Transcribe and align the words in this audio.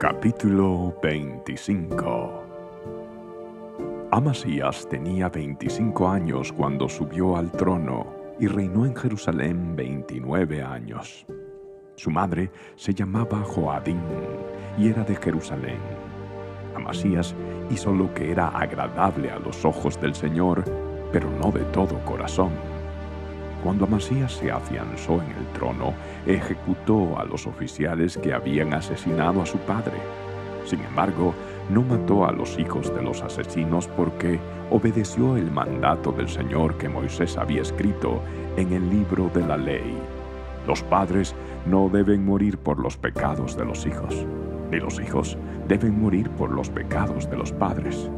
Capítulo 0.00 0.96
25 1.02 2.42
Amasías 4.10 4.88
tenía 4.88 5.28
25 5.28 6.08
años 6.08 6.54
cuando 6.54 6.88
subió 6.88 7.36
al 7.36 7.52
trono 7.52 8.06
y 8.38 8.46
reinó 8.46 8.86
en 8.86 8.96
Jerusalén 8.96 9.76
29 9.76 10.62
años. 10.62 11.26
Su 11.96 12.10
madre 12.10 12.50
se 12.76 12.94
llamaba 12.94 13.42
Joadín 13.42 14.00
y 14.78 14.88
era 14.88 15.04
de 15.04 15.16
Jerusalén. 15.16 15.80
Amasías 16.74 17.34
hizo 17.68 17.92
lo 17.92 18.14
que 18.14 18.32
era 18.32 18.48
agradable 18.48 19.30
a 19.30 19.38
los 19.38 19.66
ojos 19.66 20.00
del 20.00 20.14
Señor, 20.14 20.64
pero 21.12 21.30
no 21.30 21.52
de 21.52 21.64
todo 21.74 22.02
corazón. 22.06 22.52
Cuando 23.62 23.84
Amasías 23.84 24.32
se 24.32 24.50
afianzó 24.50 25.20
en 25.22 25.32
el 25.32 25.46
trono, 25.52 25.92
ejecutó 26.26 27.18
a 27.18 27.24
los 27.24 27.46
oficiales 27.46 28.16
que 28.16 28.32
habían 28.32 28.72
asesinado 28.72 29.42
a 29.42 29.46
su 29.46 29.58
padre. 29.58 29.98
Sin 30.64 30.80
embargo, 30.80 31.34
no 31.70 31.82
mató 31.82 32.24
a 32.26 32.32
los 32.32 32.58
hijos 32.58 32.94
de 32.94 33.02
los 33.02 33.22
asesinos 33.22 33.86
porque 33.88 34.40
obedeció 34.70 35.36
el 35.36 35.50
mandato 35.50 36.10
del 36.12 36.28
Señor 36.28 36.76
que 36.78 36.88
Moisés 36.88 37.36
había 37.36 37.62
escrito 37.62 38.22
en 38.56 38.72
el 38.72 38.88
libro 38.88 39.30
de 39.34 39.46
la 39.46 39.56
ley. 39.56 39.94
Los 40.66 40.82
padres 40.82 41.34
no 41.66 41.88
deben 41.88 42.24
morir 42.24 42.58
por 42.58 42.78
los 42.78 42.96
pecados 42.96 43.56
de 43.56 43.64
los 43.64 43.86
hijos, 43.86 44.26
ni 44.70 44.78
los 44.78 45.00
hijos 45.00 45.36
deben 45.68 46.00
morir 46.00 46.30
por 46.30 46.50
los 46.50 46.70
pecados 46.70 47.28
de 47.30 47.36
los 47.36 47.52
padres. 47.52 48.10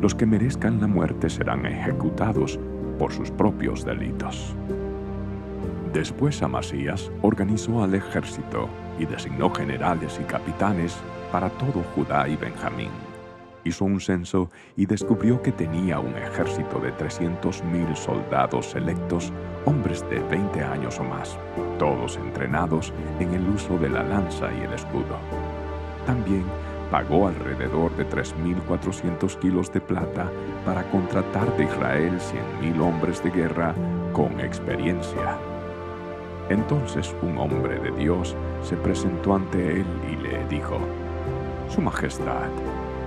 Los 0.00 0.14
que 0.14 0.26
merezcan 0.26 0.80
la 0.80 0.86
muerte 0.86 1.30
serán 1.30 1.66
ejecutados 1.66 2.58
por 2.98 3.12
sus 3.12 3.30
propios 3.30 3.84
delitos. 3.84 4.54
Después 5.92 6.42
Amasías 6.42 7.10
organizó 7.20 7.82
al 7.82 7.94
ejército 7.94 8.68
y 8.98 9.04
designó 9.04 9.50
generales 9.50 10.18
y 10.20 10.24
capitanes 10.24 10.96
para 11.30 11.50
todo 11.50 11.82
Judá 11.94 12.28
y 12.28 12.36
Benjamín. 12.36 12.90
Hizo 13.64 13.84
un 13.84 14.00
censo 14.00 14.50
y 14.76 14.86
descubrió 14.86 15.40
que 15.40 15.52
tenía 15.52 16.00
un 16.00 16.16
ejército 16.16 16.80
de 16.80 16.92
300.000 16.94 17.94
soldados 17.94 18.66
selectos, 18.66 19.32
hombres 19.66 20.04
de 20.10 20.18
20 20.18 20.62
años 20.62 20.98
o 20.98 21.04
más, 21.04 21.38
todos 21.78 22.16
entrenados 22.16 22.92
en 23.20 23.34
el 23.34 23.48
uso 23.48 23.78
de 23.78 23.90
la 23.90 24.02
lanza 24.02 24.52
y 24.52 24.62
el 24.62 24.72
escudo. 24.72 25.16
También 26.06 26.44
pagó 26.92 27.26
alrededor 27.26 27.96
de 27.96 28.06
3.400 28.06 29.38
kilos 29.38 29.72
de 29.72 29.80
plata 29.80 30.30
para 30.66 30.84
contratar 30.90 31.56
de 31.56 31.64
Israel 31.64 32.18
100.000 32.60 32.80
hombres 32.82 33.24
de 33.24 33.30
guerra 33.30 33.74
con 34.12 34.38
experiencia. 34.40 35.38
Entonces 36.50 37.16
un 37.22 37.38
hombre 37.38 37.78
de 37.78 37.92
Dios 37.92 38.36
se 38.62 38.76
presentó 38.76 39.34
ante 39.34 39.80
él 39.80 39.86
y 40.12 40.16
le 40.16 40.44
dijo, 40.48 40.78
Su 41.70 41.80
Majestad, 41.80 42.50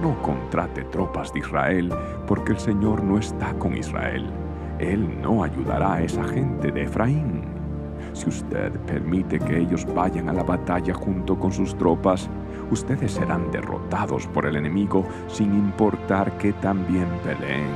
no 0.00 0.22
contrate 0.22 0.84
tropas 0.84 1.32
de 1.32 1.40
Israel 1.40 1.92
porque 2.28 2.52
el 2.52 2.60
Señor 2.60 3.02
no 3.02 3.18
está 3.18 3.52
con 3.54 3.76
Israel. 3.76 4.30
Él 4.78 5.20
no 5.20 5.42
ayudará 5.42 5.94
a 5.94 6.02
esa 6.04 6.22
gente 6.22 6.70
de 6.70 6.84
Efraín. 6.84 7.61
Si 8.12 8.28
usted 8.28 8.72
permite 8.86 9.38
que 9.38 9.58
ellos 9.58 9.86
vayan 9.94 10.28
a 10.28 10.32
la 10.32 10.42
batalla 10.42 10.92
junto 10.94 11.38
con 11.38 11.52
sus 11.52 11.76
tropas, 11.76 12.28
ustedes 12.70 13.12
serán 13.12 13.50
derrotados 13.50 14.26
por 14.28 14.46
el 14.46 14.56
enemigo 14.56 15.06
sin 15.28 15.54
importar 15.54 16.36
que 16.38 16.52
también 16.54 17.08
peleen. 17.24 17.70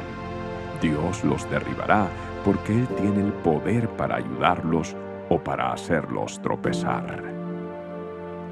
Dios 0.81 1.25
los 1.25 1.48
derribará 1.51 2.06
porque 2.45 2.78
Él 2.78 2.87
tiene 2.89 3.23
el 3.23 3.33
poder 3.33 3.89
para 3.91 4.17
ayudarlos 4.17 4.95
o 5.28 5.39
para 5.39 5.73
hacerlos 5.73 6.41
tropezar. 6.43 7.23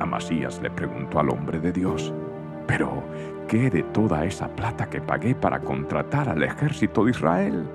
Amasías 0.01 0.61
le 0.61 0.71
preguntó 0.71 1.21
al 1.21 1.31
hombre 1.31 1.61
de 1.61 1.71
Dios, 1.71 2.13
pero 2.67 3.03
¿qué 3.47 3.71
de 3.71 3.83
toda 3.83 4.25
esa 4.25 4.49
plata 4.49 4.89
que 4.89 5.01
pagué 5.01 5.35
para 5.35 5.61
contratar 5.61 6.29
al 6.29 6.43
ejército 6.43 7.05
de 7.05 7.13
Israel? 7.13 7.69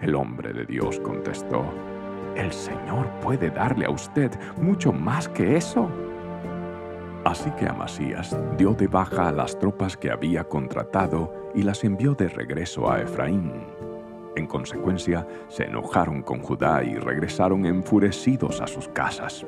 El 0.00 0.14
hombre 0.14 0.52
de 0.52 0.64
Dios 0.64 0.98
contestó, 1.00 1.64
el 2.38 2.52
Señor 2.52 3.08
puede 3.20 3.50
darle 3.50 3.86
a 3.86 3.90
usted 3.90 4.30
mucho 4.60 4.92
más 4.92 5.28
que 5.28 5.56
eso. 5.56 5.90
Así 7.24 7.50
que 7.52 7.66
Amasías 7.66 8.38
dio 8.56 8.72
de 8.72 8.86
baja 8.86 9.28
a 9.28 9.32
las 9.32 9.58
tropas 9.58 9.96
que 9.96 10.10
había 10.10 10.44
contratado 10.44 11.50
y 11.54 11.62
las 11.62 11.82
envió 11.84 12.14
de 12.14 12.28
regreso 12.28 12.90
a 12.90 13.00
Efraín. 13.02 13.52
En 14.36 14.46
consecuencia, 14.46 15.26
se 15.48 15.64
enojaron 15.64 16.22
con 16.22 16.40
Judá 16.40 16.84
y 16.84 16.94
regresaron 16.94 17.66
enfurecidos 17.66 18.60
a 18.60 18.68
sus 18.68 18.86
casas. 18.88 19.44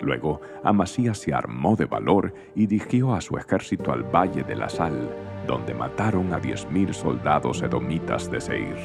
Luego, 0.00 0.40
Amasías 0.62 1.18
se 1.18 1.34
armó 1.34 1.74
de 1.74 1.86
valor 1.86 2.32
y 2.54 2.66
dirigió 2.66 3.14
a 3.14 3.20
su 3.20 3.36
ejército 3.36 3.92
al 3.92 4.04
valle 4.04 4.44
de 4.44 4.54
la 4.54 4.68
Sal, 4.68 5.10
donde 5.46 5.74
mataron 5.74 6.32
a 6.32 6.38
diez 6.38 6.70
mil 6.70 6.94
soldados 6.94 7.62
edomitas 7.62 8.30
de 8.30 8.40
Seir. 8.40 8.76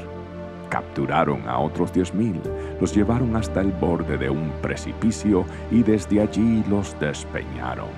Capturaron 0.72 1.50
a 1.50 1.60
otros 1.60 1.92
diez 1.92 2.14
mil, 2.14 2.42
los 2.80 2.96
llevaron 2.96 3.36
hasta 3.36 3.60
el 3.60 3.74
borde 3.74 4.18
de 4.18 4.30
un 4.30 4.54
precipicio 4.62 5.44
y 5.70 5.84
desde 5.84 6.22
allí 6.22 6.64
los 6.70 6.98
despeñaron. 6.98 7.90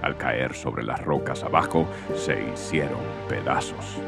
Al 0.00 0.16
caer 0.16 0.54
sobre 0.54 0.84
las 0.84 1.04
rocas 1.04 1.44
abajo, 1.44 1.86
se 2.16 2.48
hicieron 2.50 3.02
pedazos. 3.28 4.00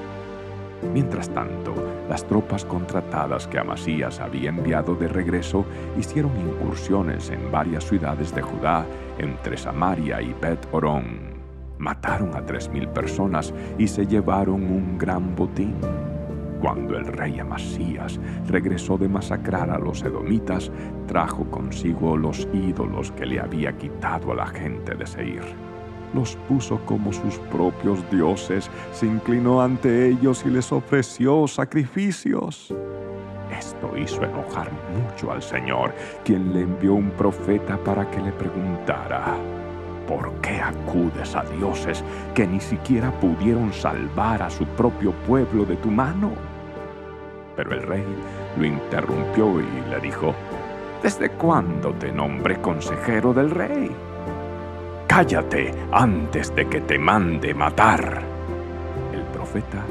Mientras 0.94 1.28
tanto, 1.28 1.74
las 2.08 2.24
tropas 2.24 2.64
contratadas 2.64 3.46
que 3.46 3.58
Amasías 3.58 4.18
había 4.18 4.48
enviado 4.48 4.94
de 4.94 5.06
regreso 5.06 5.66
hicieron 5.98 6.32
incursiones 6.40 7.28
en 7.28 7.52
varias 7.52 7.84
ciudades 7.84 8.34
de 8.34 8.40
Judá, 8.40 8.86
entre 9.18 9.58
Samaria 9.58 10.22
y 10.22 10.34
Bet 10.40 10.66
Orón. 10.72 11.34
Mataron 11.76 12.34
a 12.34 12.46
tres 12.46 12.70
mil 12.70 12.88
personas 12.88 13.52
y 13.76 13.88
se 13.88 14.06
llevaron 14.06 14.62
un 14.62 14.96
gran 14.96 15.36
botín. 15.36 15.74
Cuando 16.64 16.96
el 16.96 17.04
rey 17.04 17.38
Amasías 17.38 18.18
regresó 18.48 18.96
de 18.96 19.06
masacrar 19.06 19.68
a 19.68 19.78
los 19.78 20.02
edomitas, 20.02 20.72
trajo 21.06 21.44
consigo 21.50 22.16
los 22.16 22.48
ídolos 22.54 23.12
que 23.12 23.26
le 23.26 23.38
había 23.38 23.76
quitado 23.76 24.32
a 24.32 24.34
la 24.34 24.46
gente 24.46 24.94
de 24.94 25.06
Seir. 25.06 25.42
Los 26.14 26.36
puso 26.48 26.80
como 26.86 27.12
sus 27.12 27.36
propios 27.52 27.98
dioses, 28.10 28.70
se 28.92 29.04
inclinó 29.04 29.60
ante 29.60 30.08
ellos 30.08 30.42
y 30.46 30.48
les 30.48 30.72
ofreció 30.72 31.46
sacrificios. 31.46 32.74
Esto 33.50 33.92
hizo 33.98 34.24
enojar 34.24 34.70
mucho 34.98 35.32
al 35.32 35.42
Señor, 35.42 35.92
quien 36.24 36.54
le 36.54 36.62
envió 36.62 36.94
un 36.94 37.10
profeta 37.10 37.76
para 37.76 38.10
que 38.10 38.22
le 38.22 38.32
preguntara, 38.32 39.36
¿por 40.08 40.32
qué 40.40 40.62
acudes 40.62 41.36
a 41.36 41.44
dioses 41.44 42.02
que 42.34 42.46
ni 42.46 42.58
siquiera 42.58 43.12
pudieron 43.20 43.70
salvar 43.70 44.42
a 44.42 44.48
su 44.48 44.64
propio 44.64 45.12
pueblo 45.26 45.66
de 45.66 45.76
tu 45.76 45.90
mano? 45.90 46.53
Pero 47.56 47.72
el 47.72 47.82
rey 47.82 48.04
lo 48.56 48.64
interrumpió 48.64 49.60
y 49.60 49.90
le 49.90 50.00
dijo, 50.00 50.34
¿Desde 51.04 51.28
cuándo 51.28 51.92
te 51.92 52.10
nombré 52.10 52.60
consejero 52.62 53.34
del 53.34 53.50
rey? 53.50 53.90
Cállate 55.06 55.70
antes 55.92 56.54
de 56.54 56.66
que 56.66 56.80
te 56.80 56.98
mande 56.98 57.52
matar. 57.52 58.22
El 59.12 59.22
profeta 59.24 59.84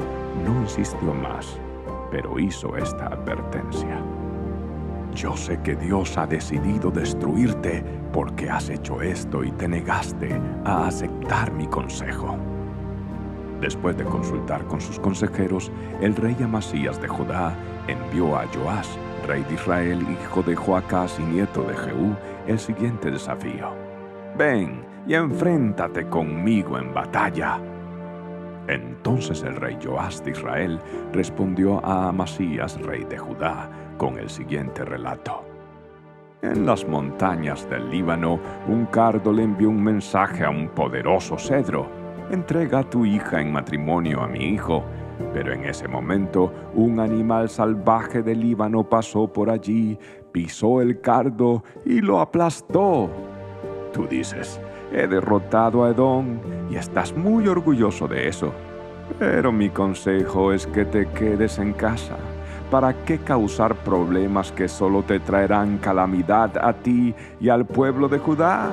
no 0.44 0.62
insistió 0.62 1.14
más, 1.14 1.56
pero 2.10 2.36
hizo 2.38 2.76
esta 2.76 3.06
advertencia. 3.06 4.00
Yo 5.14 5.36
sé 5.36 5.60
que 5.62 5.76
Dios 5.76 6.18
ha 6.18 6.26
decidido 6.26 6.90
destruirte 6.90 7.84
porque 8.12 8.50
has 8.50 8.68
hecho 8.68 9.00
esto 9.00 9.44
y 9.44 9.52
te 9.52 9.68
negaste 9.68 10.40
a 10.64 10.88
aceptar 10.88 11.52
mi 11.52 11.68
consejo. 11.68 12.36
Después 13.60 13.96
de 13.96 14.04
consultar 14.04 14.64
con 14.66 14.80
sus 14.80 14.98
consejeros, 14.98 15.70
el 16.00 16.14
rey 16.16 16.36
Amasías 16.42 17.00
de 17.00 17.08
Judá 17.08 17.54
envió 17.86 18.36
a 18.36 18.46
Joás, 18.48 18.98
rey 19.26 19.42
de 19.44 19.54
Israel, 19.54 20.04
hijo 20.10 20.42
de 20.42 20.56
Joacás 20.56 21.18
y 21.18 21.22
nieto 21.22 21.62
de 21.62 21.74
Jehú, 21.74 22.14
el 22.46 22.58
siguiente 22.58 23.10
desafío. 23.10 23.70
Ven 24.36 24.84
y 25.06 25.14
enfréntate 25.14 26.08
conmigo 26.08 26.78
en 26.78 26.92
batalla. 26.92 27.60
Entonces 28.66 29.42
el 29.42 29.56
rey 29.56 29.78
Joás 29.82 30.24
de 30.24 30.32
Israel 30.32 30.80
respondió 31.12 31.84
a 31.84 32.08
Amasías, 32.08 32.80
rey 32.80 33.04
de 33.04 33.18
Judá, 33.18 33.70
con 33.98 34.18
el 34.18 34.28
siguiente 34.28 34.84
relato. 34.84 35.44
En 36.42 36.66
las 36.66 36.86
montañas 36.86 37.68
del 37.70 37.90
Líbano, 37.90 38.38
un 38.68 38.86
cardo 38.86 39.32
le 39.32 39.44
envió 39.44 39.70
un 39.70 39.82
mensaje 39.82 40.44
a 40.44 40.50
un 40.50 40.68
poderoso 40.68 41.38
cedro 41.38 42.03
entrega 42.30 42.80
a 42.80 42.90
tu 42.90 43.04
hija 43.04 43.40
en 43.40 43.52
matrimonio 43.52 44.22
a 44.22 44.28
mi 44.28 44.44
hijo. 44.50 44.84
Pero 45.32 45.52
en 45.52 45.64
ese 45.64 45.88
momento 45.88 46.52
un 46.74 46.98
animal 47.00 47.48
salvaje 47.48 48.22
del 48.22 48.40
Líbano 48.40 48.88
pasó 48.88 49.32
por 49.32 49.50
allí, 49.50 49.98
pisó 50.32 50.80
el 50.80 51.00
cardo 51.00 51.62
y 51.84 52.00
lo 52.00 52.20
aplastó. 52.20 53.08
Tú 53.92 54.06
dices, 54.08 54.60
he 54.92 55.06
derrotado 55.06 55.84
a 55.84 55.90
Edom 55.90 56.38
y 56.70 56.76
estás 56.76 57.16
muy 57.16 57.46
orgulloso 57.46 58.08
de 58.08 58.28
eso. 58.28 58.52
Pero 59.18 59.52
mi 59.52 59.68
consejo 59.70 60.52
es 60.52 60.66
que 60.66 60.84
te 60.84 61.06
quedes 61.06 61.58
en 61.58 61.72
casa. 61.74 62.16
¿Para 62.70 63.04
qué 63.04 63.18
causar 63.18 63.76
problemas 63.76 64.50
que 64.50 64.66
solo 64.66 65.02
te 65.02 65.20
traerán 65.20 65.78
calamidad 65.78 66.56
a 66.58 66.72
ti 66.72 67.14
y 67.40 67.48
al 67.48 67.66
pueblo 67.66 68.08
de 68.08 68.18
Judá? 68.18 68.72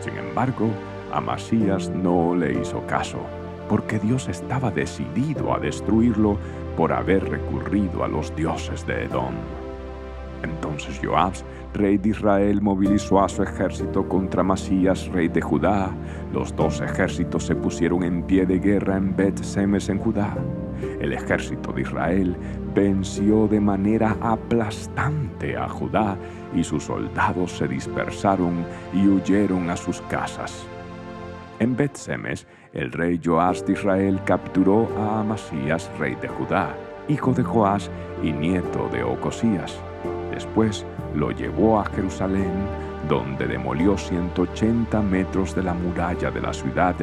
Sin 0.00 0.16
embargo, 0.16 0.68
Amasías 1.12 1.90
no 1.90 2.34
le 2.34 2.60
hizo 2.60 2.86
caso, 2.86 3.18
porque 3.68 3.98
Dios 3.98 4.28
estaba 4.28 4.70
decidido 4.70 5.54
a 5.54 5.58
destruirlo 5.58 6.38
por 6.76 6.92
haber 6.92 7.28
recurrido 7.28 8.04
a 8.04 8.08
los 8.08 8.34
dioses 8.34 8.86
de 8.86 9.04
Edom. 9.04 9.34
Entonces 10.42 11.00
Joab, 11.02 11.32
rey 11.74 11.98
de 11.98 12.10
Israel, 12.10 12.62
movilizó 12.62 13.22
a 13.22 13.28
su 13.28 13.42
ejército 13.42 14.08
contra 14.08 14.42
Masías, 14.42 15.08
rey 15.08 15.28
de 15.28 15.40
Judá. 15.40 15.90
Los 16.32 16.54
dos 16.56 16.80
ejércitos 16.80 17.44
se 17.44 17.54
pusieron 17.54 18.02
en 18.02 18.22
pie 18.22 18.46
de 18.46 18.58
guerra 18.58 18.96
en 18.96 19.14
Bet-Semes 19.14 19.88
en 19.88 19.98
Judá. 19.98 20.34
El 21.00 21.12
ejército 21.12 21.72
de 21.72 21.82
Israel 21.82 22.36
venció 22.74 23.46
de 23.48 23.60
manera 23.60 24.16
aplastante 24.20 25.56
a 25.56 25.68
Judá 25.68 26.16
y 26.54 26.64
sus 26.64 26.84
soldados 26.84 27.52
se 27.52 27.68
dispersaron 27.68 28.64
y 28.94 29.06
huyeron 29.06 29.68
a 29.68 29.76
sus 29.76 30.00
casas. 30.02 30.66
En 31.60 31.76
Bet-Semes, 31.76 32.46
el 32.72 32.90
rey 32.90 33.20
Joás 33.24 33.64
de 33.64 33.74
Israel 33.74 34.20
capturó 34.24 34.88
a 34.98 35.20
Amasías, 35.20 35.90
rey 35.98 36.16
de 36.16 36.26
Judá, 36.28 36.74
hijo 37.06 37.32
de 37.32 37.44
Joás 37.44 37.90
y 38.22 38.32
nieto 38.32 38.88
de 38.88 39.04
Ocosías 39.04 39.80
Después 40.30 40.86
lo 41.14 41.32
llevó 41.32 41.80
a 41.80 41.84
Jerusalén, 41.84 42.50
donde 43.08 43.46
demolió 43.46 43.98
180 43.98 45.02
metros 45.02 45.54
de 45.54 45.62
la 45.62 45.74
muralla 45.74 46.30
de 46.30 46.40
la 46.40 46.52
ciudad, 46.52 46.94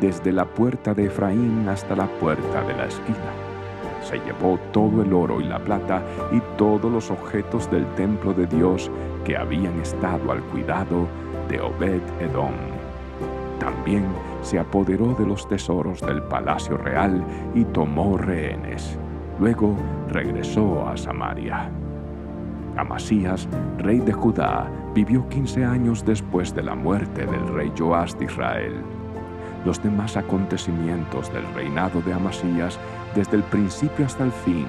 desde 0.00 0.32
la 0.32 0.44
puerta 0.44 0.94
de 0.94 1.06
Efraín 1.06 1.68
hasta 1.68 1.96
la 1.96 2.06
puerta 2.06 2.62
de 2.62 2.74
la 2.74 2.86
esquina. 2.86 3.32
Se 4.02 4.18
llevó 4.18 4.58
todo 4.72 5.02
el 5.02 5.12
oro 5.12 5.40
y 5.40 5.44
la 5.44 5.58
plata 5.58 6.02
y 6.30 6.40
todos 6.56 6.92
los 6.92 7.10
objetos 7.10 7.70
del 7.70 7.86
templo 7.94 8.34
de 8.34 8.46
Dios 8.46 8.90
que 9.24 9.36
habían 9.36 9.80
estado 9.80 10.30
al 10.30 10.42
cuidado 10.42 11.08
de 11.48 11.60
Obed 11.60 12.02
Edom. 12.20 12.83
También 13.64 14.04
se 14.42 14.58
apoderó 14.58 15.14
de 15.14 15.24
los 15.24 15.48
tesoros 15.48 16.02
del 16.02 16.22
palacio 16.24 16.76
real 16.76 17.24
y 17.54 17.64
tomó 17.64 18.18
rehenes. 18.18 18.98
Luego 19.40 19.74
regresó 20.10 20.86
a 20.86 20.98
Samaria. 20.98 21.70
Amasías, 22.76 23.48
rey 23.78 24.00
de 24.00 24.12
Judá, 24.12 24.70
vivió 24.94 25.26
15 25.30 25.64
años 25.64 26.04
después 26.04 26.54
de 26.54 26.62
la 26.62 26.74
muerte 26.74 27.24
del 27.24 27.48
rey 27.54 27.72
Joás 27.76 28.18
de 28.18 28.26
Israel. 28.26 28.74
Los 29.64 29.82
demás 29.82 30.18
acontecimientos 30.18 31.32
del 31.32 31.46
reinado 31.54 32.02
de 32.02 32.12
Amasías, 32.12 32.78
desde 33.14 33.38
el 33.38 33.44
principio 33.44 34.04
hasta 34.04 34.24
el 34.24 34.32
fin, 34.32 34.66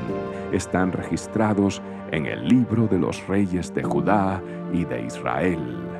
están 0.53 0.93
registrados 0.93 1.81
en 2.11 2.27
el 2.27 2.47
libro 2.47 2.87
de 2.87 2.99
los 2.99 3.27
reyes 3.27 3.73
de 3.73 3.83
Judá 3.83 4.41
y 4.71 4.85
de 4.85 5.05
Israel. 5.05 5.94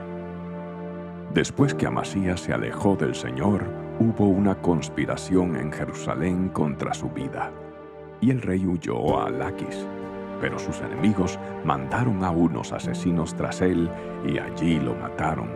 Después 1.36 1.76
que 1.76 1.86
Amasías 1.86 2.40
se 2.40 2.54
alejó 2.54 2.96
del 2.96 3.14
Señor, 3.14 3.66
hubo 4.00 4.26
una 4.26 4.56
conspiración 4.56 5.56
en 5.56 5.72
Jerusalén 5.72 6.50
contra 6.50 6.96
su 6.96 7.10
vida, 7.10 7.52
y 8.22 8.32
el 8.32 8.42
rey 8.42 8.66
huyó 8.66 9.22
a 9.22 9.30
Laquis 9.30 9.86
pero 10.42 10.60
sus 10.60 10.80
enemigos 10.82 11.40
mandaron 11.64 12.24
a 12.24 12.32
unos 12.32 12.72
asesinos 12.72 13.36
tras 13.36 13.62
él 13.62 13.90
y 14.26 14.38
allí 14.38 14.80
lo 14.80 14.96
mataron. 14.96 15.50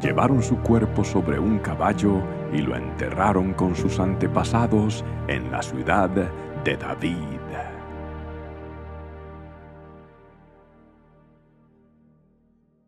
Llevaron 0.00 0.42
su 0.42 0.56
cuerpo 0.58 1.04
sobre 1.04 1.38
un 1.38 1.58
caballo 1.58 2.22
y 2.52 2.58
lo 2.58 2.76
enterraron 2.76 3.52
con 3.52 3.76
sus 3.76 4.00
antepasados 4.00 5.04
en 5.28 5.50
la 5.50 5.62
ciudad 5.62 6.08
de 6.08 6.76
David. 6.76 7.79